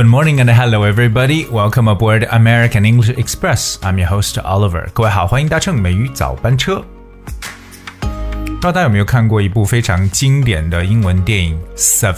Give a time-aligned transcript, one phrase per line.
[0.00, 1.44] Good morning and hello everybody.
[1.50, 3.76] Welcome aboard American English Express.
[3.82, 4.88] I'm your host Oliver.
[4.94, 6.82] 各位好，欢迎搭乘美语早班车。
[8.00, 8.06] 不
[8.46, 12.14] 知道大家有没有看过一部非常经典的英文电影《Seven》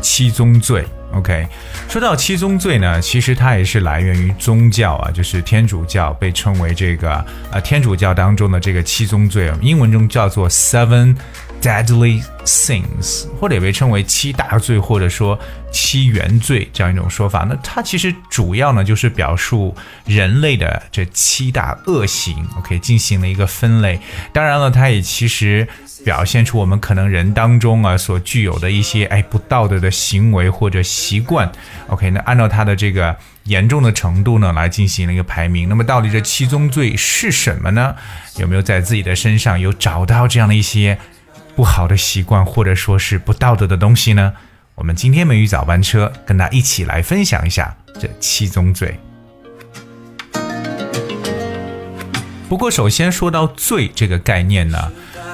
[0.00, 1.46] 七宗罪？OK，
[1.86, 11.16] 说到七宗罪呢，其实它也是来源于宗教啊，就是天主教被称为这个呃天主教当中的这个七宗罪，英文中叫做 Seven。
[11.62, 15.38] Deadly sins，或者也被称为七大罪，或者说
[15.70, 17.46] 七原罪这样一种说法。
[17.48, 19.72] 那它其实主要呢就是表述
[20.04, 24.00] 人类的这七大恶行，OK，进行了一个分类。
[24.32, 25.68] 当然了，它也其实
[26.04, 31.48] 表现出我们可能人当中啊所具有的一些哎不道德的行为或者习惯。
[31.86, 35.68] OK，那按照它的这个严重的程度呢来进行了一个排名。
[35.68, 37.94] 那么到底这七宗罪是什么呢？
[38.38, 40.98] 有没有在自己的身上有找到这样的一些？
[41.54, 44.32] 不好的习惯，或者说是不道德的东西呢？
[44.74, 48.98] 我们今天美语早班车跟大家一起来分享一下这七宗罪。
[52.48, 54.90] 不过，首先说到罪这个概念呢。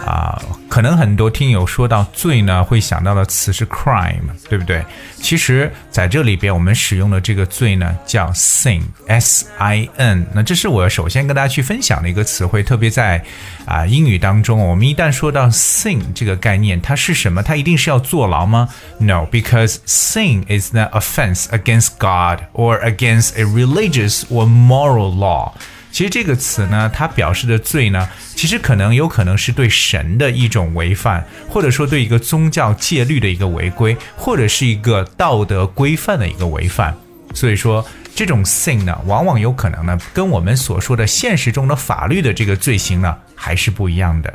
[0.08, 4.82] 啊，可能很多听友说到罪呢，会想到的词是 crime，对不对？
[5.20, 10.26] 其实在这里边，我们使用的这个罪呢，叫 sin，s i n。
[10.32, 13.22] 那这是我首先跟大家去分享的一个词汇，特别在
[13.66, 17.42] 啊英语当中，我们一旦说到 sin 这个概念，它是什么？
[17.42, 18.70] 它一定是要坐牢吗
[19.00, 25.52] ？No，because sin is the offense against God or against a religious or moral law。
[25.98, 36.96] 其实这个词呢，它表示的罪呢，其实可能有可能是对神的一种违反，或者说对一个宗教戒律的一个违规，或者是一个道德规范的一个违反。
[37.34, 44.32] 所以说，这种 sin 呢，往往有可能呢，跟我们所说的现实中的法律的这个罪行呢，还是不一样的。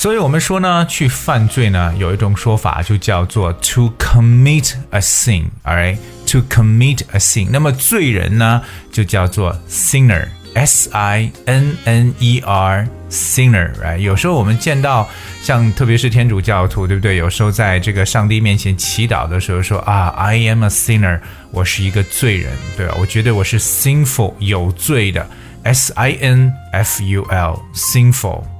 [0.00, 7.48] 所以我们说呢，去犯罪呢，有一种说法就叫做 to commit a sin，alright，to commit a sin。
[7.50, 13.98] 那么罪人呢，就叫做 sinner，s i n n e r，sinner，right？
[13.98, 15.06] 有时候我们见到
[15.42, 17.16] 像特别是天主教徒，对不对？
[17.16, 22.94] 有时候在这个上帝面前祈祷的时候说啊，I am a sinner，我是一个罪人，对吧？
[22.98, 25.28] 我觉得我是 sinful，有罪的
[25.64, 28.59] ，s i n f u l，sinful。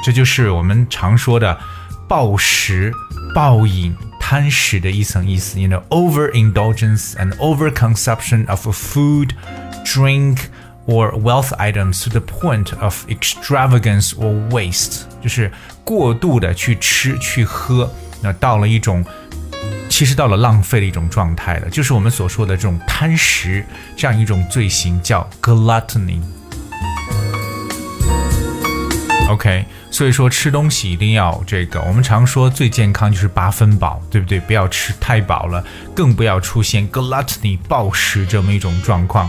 [0.03, 1.61] 这就是我们常说的
[2.09, 2.91] 暴食、
[3.35, 3.95] 暴饮。
[4.26, 9.32] 贪食的一层意思，you know overindulgence and overconsumption of food,
[9.84, 10.38] drink
[10.88, 15.52] or wealth items to the point of extravagance or waste，就是
[15.84, 17.92] 过度的去吃去喝，
[18.22, 19.06] 那到了一种
[19.90, 23.64] 其实到了浪费的一种状态了，就是我们所说的这种贪食
[23.96, 26.22] 这样一种罪行叫 gluttony。
[29.29, 34.39] OK，所以说吃东西一定要这个，我们常说最健康就是八分饱，对不对？
[34.39, 35.65] 不要吃太饱了，
[35.95, 39.29] 更不要出现 gluttony 暴食这么一种状况。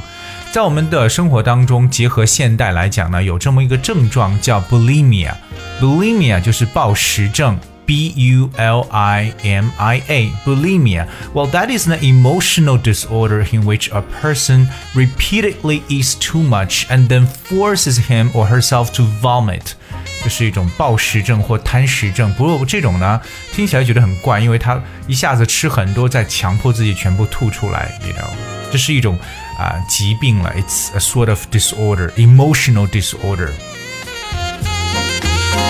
[0.52, 7.58] 在我们的生活当中，结合现代来讲呢，有这么一个症状叫 bulimia，bulimia 就是暴食症。
[7.88, 11.08] B U L I M I A, bulimia.
[11.34, 17.08] Well, that is an emotional disorder in which a person repeatedly eats too much and
[17.08, 19.76] then forces him or herself to vomit.
[20.24, 23.22] 这是一种暴食症或贪食症，不过这种呢
[23.54, 28.28] 听起来觉得很怪，因为他一下子吃很多，再强迫自己全部吐出来，you know，
[28.72, 29.18] 这是一种
[29.58, 33.50] 啊、疾病了，it's a sort of disorder, emotional disorder。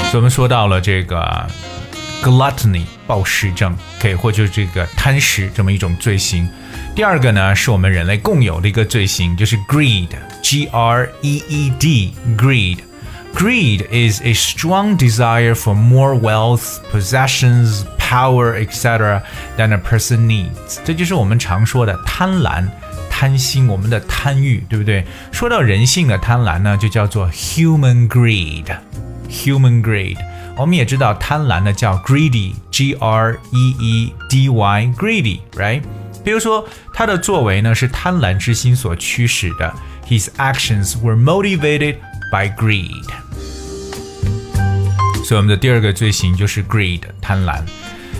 [0.10, 1.48] 所以我们说到了这个
[2.24, 6.50] gluttony 暴食症，可以或就是这个贪食这么一种罪行。
[6.96, 12.80] 第二个呢，是我们人类共有的一个罪行，就是 greed，G R E E D，greed。
[13.35, 19.23] Greed is a strong desire for more wealth, possessions, power, etc.
[19.57, 20.79] than a person needs。
[20.85, 22.67] 这就是我们常说的贪婪、
[23.11, 25.05] 贪心，我们的贪欲，对不对？
[25.33, 30.19] 说到人性的贪婪呢，就叫做 human greed。human greed。
[30.55, 35.81] 我们也知道贪婪呢叫 greedy，G R E E D Y，greedy，right？
[36.23, 39.75] 比如说他的作为呢是贪婪之心所驱使的，
[40.07, 41.97] His actions were motivated
[42.32, 43.06] by greed。
[45.24, 47.62] 所以我们的第二个罪行就是 greed 贪婪。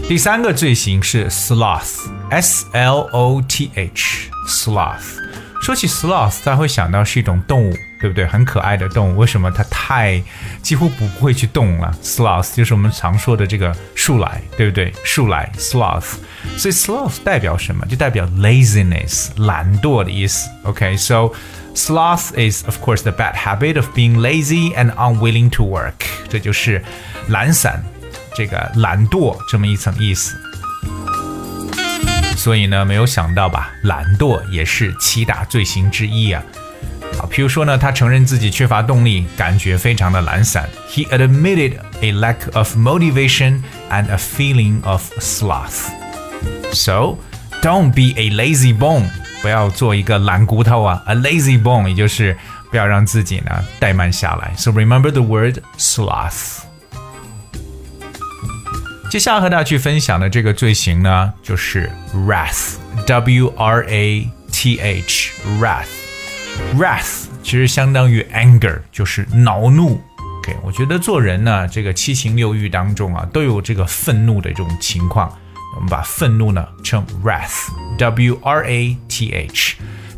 [0.08, 5.18] 第三个罪行是 sloth，S L O T H，sloth。
[5.62, 8.26] 说起 sloth，大家会想到是一种动物，对不对？
[8.28, 10.22] 很可爱的动物，为什么它太
[10.62, 14.94] 几乎不会去动了？Sloth 就是我们常说的这个树懒，对不对？
[15.04, 16.16] 树懒 sloth，
[16.58, 17.86] 所以 sloth 代表什么？
[17.88, 20.50] 就代表 laziness，懒惰的意思。
[20.64, 21.32] OK，so、
[21.74, 25.94] sloth is of course the bad habit of being lazy and unwilling to work，
[26.30, 26.84] 这就是
[27.30, 27.84] 懒散，
[28.36, 30.36] 这个懒惰这么一层意思。
[32.36, 36.44] 所以呢，没有想到吧，懒惰也是七大罪行之一啊。
[37.19, 40.69] 好，譬如说呢，他承认自己缺乏动力，感觉非常的懒散。
[40.89, 43.61] He admitted a lack of motivation
[43.91, 45.91] and a feeling of sloth.
[46.73, 47.19] So,
[47.61, 49.09] don't be a lazy bone.
[49.43, 51.03] 不要做一个懒骨头啊。
[51.07, 52.37] A lazy bone，也就是
[52.71, 54.55] 不要让自己呢怠慢下来。
[54.57, 56.61] So remember the word sloth.
[59.11, 64.81] 接下来和大家去分享的这个罪行呢，就是 wrath，w r a t
[66.76, 70.02] wrath 其实相当于 anger 就是恼怒。
[70.40, 75.32] Ok 我觉得做人呢这个七情六欲当中啊都有这个愤怒的这种情况。
[75.76, 77.70] 我们把愤怒呢称 wrathwrath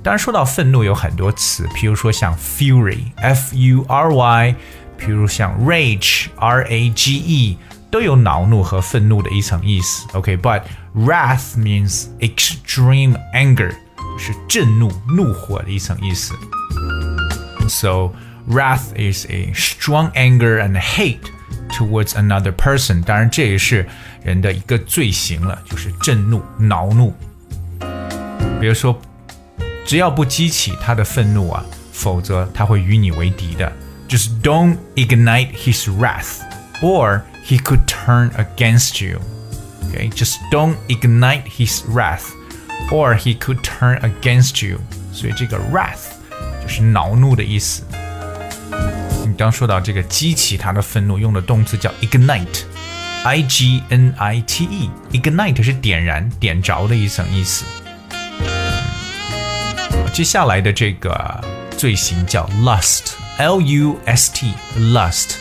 [0.02, 4.56] 当然说到愤怒有很多词譬如说像 furyfury
[4.98, 7.58] 比如像 rage rage
[7.92, 10.08] 都有恼怒和愤怒的一层意思。
[10.14, 10.62] Ok but
[10.96, 13.74] wrath means extreme anger
[14.19, 16.35] 是震怒、怒火的一层意思。
[17.69, 18.13] So
[18.49, 21.21] wrath is a strong anger and hate
[21.71, 23.03] towards another person。
[23.03, 23.87] 当然，这也是
[24.23, 27.15] 人的一个罪行了，就是震怒、恼怒。
[28.61, 29.01] 比如说，
[29.85, 33.73] 只要不激起他的愤怒啊，否则他会与你为敌的。
[34.09, 36.41] Just don't ignite his wrath,
[36.81, 39.19] or he could turn against you.
[39.91, 42.31] Okay, just don't ignite his wrath,
[42.92, 44.80] Or he could turn against you.
[45.14, 46.12] 所以这个 wrath
[46.62, 47.84] 就是恼怒的意思。
[49.26, 57.66] 你刚说到这个激起他的愤怒，用的动词叫 ignite，i g n i t e，ignite 是点燃、点着的一层意思。
[60.14, 61.44] 接下来的这个
[61.78, 65.36] 罪行叫 lust，l u s t，lust。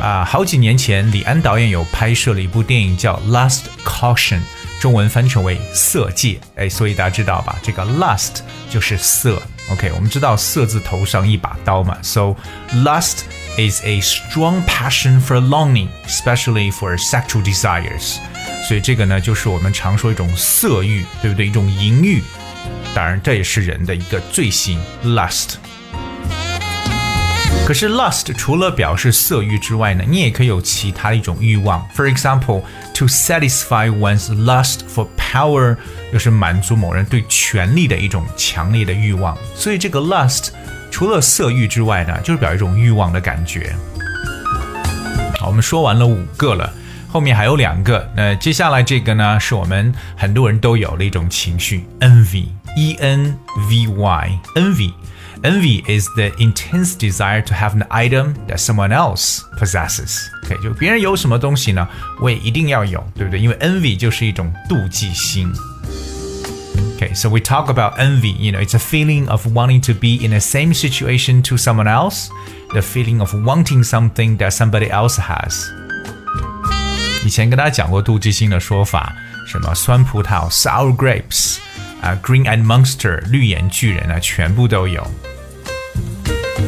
[0.00, 4.38] 啊，好几年前，李安导演有拍摄了一部电影叫《Lust Caution》，
[4.82, 6.30] 中文翻成为《色戒》。
[6.56, 7.56] 哎，所以大家知道吧？
[7.62, 9.40] 这个 lust 就是色。
[9.70, 11.96] OK，我们知道色字头上一把刀嘛。
[12.02, 12.34] So
[12.74, 13.18] lust
[13.56, 18.16] is a strong passion for longing, especially for sexual desires。
[18.66, 21.46] 所以这个呢，就是我们常说一种色欲，对不对？
[21.46, 22.20] 一种淫欲。
[22.92, 25.54] 当然，这也是人的一个罪行，lust。
[27.64, 31.82] 可是 lust 除了表示色欲之外呢，你也可以有其他的一种欲望。
[31.94, 32.62] For example,
[32.94, 35.76] to satisfy one's lust for power，
[36.12, 39.38] 就是满足某人对权力的一种强烈的欲望。
[39.54, 40.48] 所以这个 lust
[40.90, 43.74] 除了色欲之外呢，就是表一种欲望的感觉。
[45.38, 46.70] 好，我们说完了五个了，
[47.08, 48.06] 后面还有两个。
[48.14, 53.38] 那接下来这个呢，是我们很多人都有的一种情绪，envy，e n
[53.70, 54.92] v y，envy。
[55.43, 60.27] Envy is the intense desire to have an item that someone else possesses.
[60.45, 61.87] OK，就别人有什么东西呢，
[62.19, 63.39] 我也一定要有，对不对？
[63.39, 65.51] 因为 envy 就是一种妒忌心。
[66.97, 68.35] Okay, so we talk about envy.
[68.37, 71.87] You know, it's a feeling of wanting to be in the same situation to someone
[71.87, 72.29] else,
[72.73, 75.67] the feeling of wanting something that somebody else has.
[77.23, 79.13] 以前跟大家讲过妒忌心的说法，
[79.45, 81.57] 什么酸葡萄 （sour grapes）
[82.01, 85.05] 啊，green-eyed monster 绿眼巨人啊，全部都有。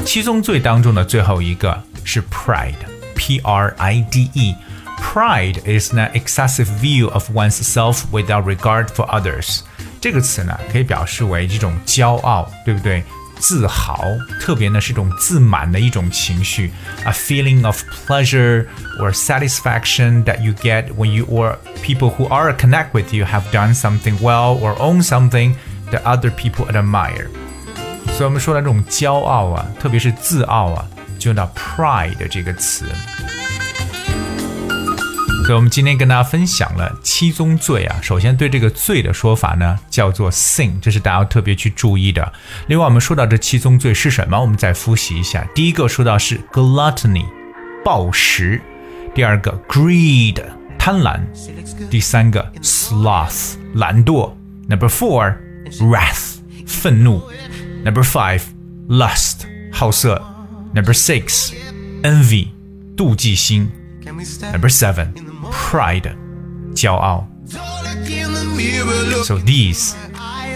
[0.06, 8.88] 七宗罪当中的最后一个是 pride，p r i d e。Pride is an excessive view of one's self without regard
[8.88, 9.62] for others。
[10.02, 13.04] 这个词呢，可以表示为这种骄傲，对不对？
[13.40, 14.04] 自豪，
[14.42, 16.72] 特别呢是一种自满的一种情绪，
[17.06, 18.68] a feeling of pleasure
[19.00, 23.44] or satisfaction that you get when you or people who are connect with you have
[23.54, 25.56] done something well or own something
[25.90, 27.30] that other people admire。
[28.17, 30.87] 所以我们说的这种骄傲啊，特别是自傲啊，
[31.19, 32.87] 就用到 pride 这个词。
[35.45, 37.99] 所以我们今天跟大家分享了七宗罪啊。
[38.01, 42.33] 首先对这个罪的说法呢，叫做 sin，这是大家要特别去注意的。
[42.69, 45.45] 另外我们说到这七宗罪是什么，我们再复习一下。
[45.53, 47.27] 第一个说到是 gluttony，
[47.85, 48.61] 暴食；
[49.13, 50.41] 第二个 greed，
[50.79, 51.19] 贪婪；
[51.91, 54.33] 第三个 sloth，懒惰
[54.69, 57.21] ；number four，wrath，愤怒。
[57.84, 58.42] Number five,
[58.88, 60.22] lust, 好色.
[60.74, 61.54] Number six,
[62.04, 62.50] envy,
[62.96, 63.70] 妒忌心.
[64.04, 65.14] Number seven,
[65.52, 66.16] pride,
[66.76, 67.28] 骄傲.
[69.24, 69.94] So these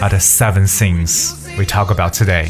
[0.00, 2.48] are the seven things we talk about today.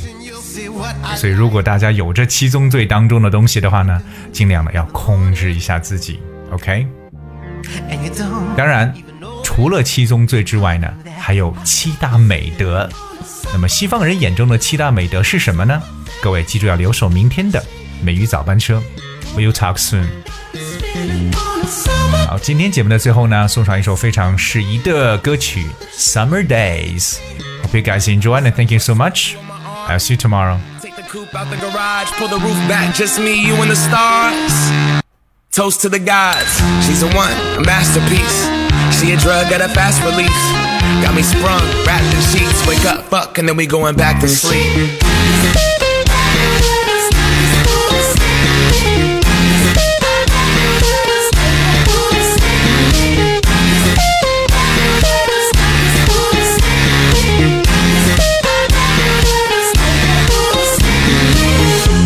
[1.17, 4.01] 所以，如果大家有这七宗罪当中的东西的话呢，
[4.33, 6.21] 尽量的要控制一下自己，
[6.51, 6.87] OK？
[8.57, 8.95] 当然，
[9.43, 12.89] 除了七宗罪之外呢，还有七大美德。
[13.52, 15.82] 那么，西方人眼中的七大美德是什么呢？
[16.22, 17.64] 各位记住要留守明天的
[18.02, 18.82] 美语早班车。
[19.36, 20.06] We'll talk soon。
[22.28, 25.66] 好，今天节目的最后呢，送上一首非常适宜的歌曲
[26.00, 27.14] 《Summer Days》。
[27.64, 29.34] Hope you guys enjoy and thank you so much.
[29.88, 30.58] I'll see you tomorrow.
[30.82, 33.76] Take the coupe out the garage, pull the roof back, just me, you and the
[33.76, 34.99] stars.
[35.60, 36.56] Toast to the gods,
[36.88, 38.48] she's a one, a masterpiece.
[38.98, 40.32] She a drug at a fast release.
[41.04, 42.66] Got me sprung, wrapped in sheets.
[42.66, 44.64] Wake up, fuck, and then we going back to sleep.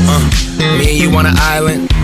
[0.09, 2.02] Uh, me and you on an island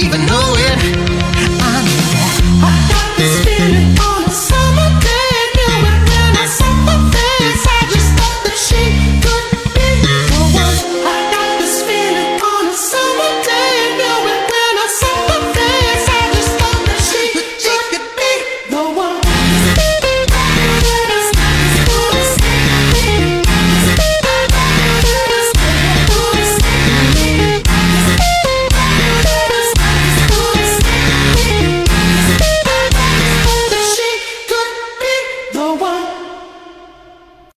[0.00, 0.78] even know it.
[1.60, 4.13] I know I got this feeling.